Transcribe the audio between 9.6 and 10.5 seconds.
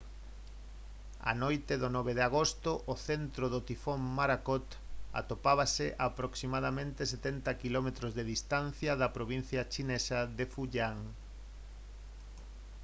chinesa de